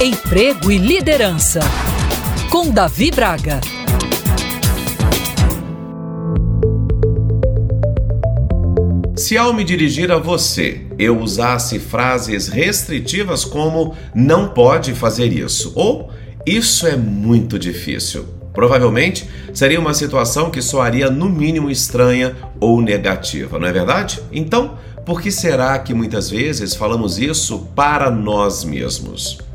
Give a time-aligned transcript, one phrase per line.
[0.00, 1.58] Emprego e Liderança,
[2.52, 3.60] com Davi Braga.
[9.16, 15.72] Se ao me dirigir a você eu usasse frases restritivas como não pode fazer isso
[15.74, 16.12] ou
[16.46, 18.24] isso é muito difícil,
[18.54, 24.22] provavelmente seria uma situação que soaria no mínimo estranha ou negativa, não é verdade?
[24.30, 29.47] Então, por que será que muitas vezes falamos isso para nós mesmos?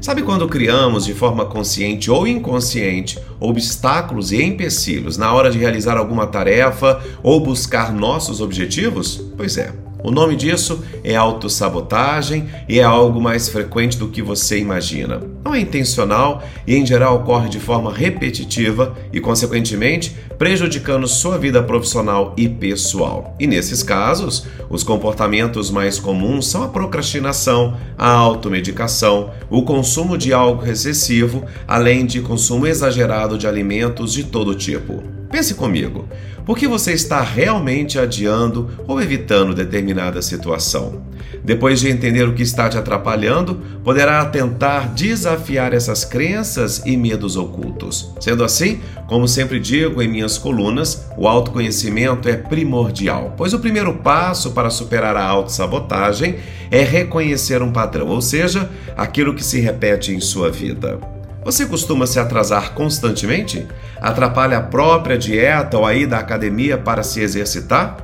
[0.00, 5.98] Sabe quando criamos de forma consciente ou inconsciente obstáculos e empecilhos na hora de realizar
[5.98, 9.22] alguma tarefa ou buscar nossos objetivos?
[9.36, 9.74] Pois é.
[10.02, 15.20] O nome disso é autossabotagem e é algo mais frequente do que você imagina.
[15.44, 21.62] Não é intencional e, em geral, ocorre de forma repetitiva e, consequentemente, prejudicando sua vida
[21.62, 23.34] profissional e pessoal.
[23.40, 30.32] E nesses casos, os comportamentos mais comuns são a procrastinação, a automedicação, o consumo de
[30.32, 35.02] algo excessivo, além de consumo exagerado de alimentos de todo tipo.
[35.30, 36.08] Pense comigo.
[36.44, 41.02] Por que você está realmente adiando ou evitando determinada situação?
[41.44, 44.92] Depois de entender o que está te atrapalhando, poderá tentar
[45.30, 48.12] desafiar essas crenças e medos ocultos.
[48.20, 53.94] Sendo assim, como sempre digo em minhas colunas, o autoconhecimento é primordial, pois o primeiro
[53.94, 56.36] passo para superar a autossabotagem
[56.70, 60.98] é reconhecer um padrão, ou seja, aquilo que se repete em sua vida.
[61.44, 63.66] Você costuma se atrasar constantemente?
[64.00, 67.96] Atrapalha a própria dieta ou a ida à academia para se exercitar?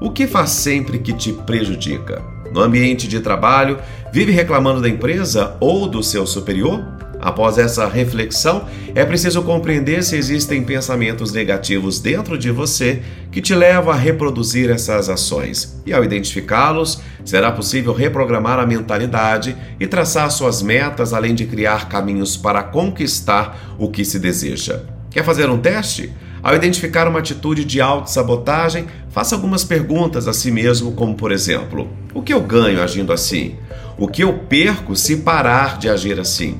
[0.00, 2.41] O que faz sempre que te prejudica?
[2.52, 3.78] No ambiente de trabalho,
[4.12, 6.84] vive reclamando da empresa ou do seu superior?
[7.22, 13.54] Após essa reflexão, é preciso compreender se existem pensamentos negativos dentro de você que te
[13.54, 15.80] levam a reproduzir essas ações.
[15.86, 21.88] E ao identificá-los, será possível reprogramar a mentalidade e traçar suas metas, além de criar
[21.88, 24.80] caminhos para conquistar o que se deseja.
[25.08, 26.12] Quer fazer um teste?
[26.42, 31.88] Ao identificar uma atitude de autossabotagem, faça algumas perguntas a si mesmo, como por exemplo:
[32.12, 33.56] o que eu ganho agindo assim?
[33.96, 36.58] O que eu perco se parar de agir assim?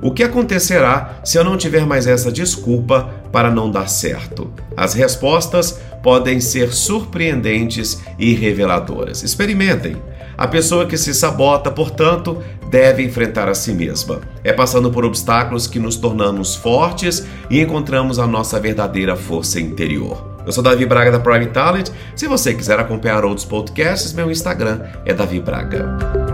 [0.00, 4.52] O que acontecerá se eu não tiver mais essa desculpa para não dar certo?
[4.76, 9.22] As respostas podem ser surpreendentes e reveladoras.
[9.22, 9.96] Experimentem.
[10.36, 14.20] A pessoa que se sabota, portanto, deve enfrentar a si mesma.
[14.44, 20.36] É passando por obstáculos que nos tornamos fortes e encontramos a nossa verdadeira força interior.
[20.44, 21.90] Eu sou Davi Braga da Prime Talent.
[22.14, 26.25] Se você quiser acompanhar outros podcasts, meu Instagram é Davi Braga.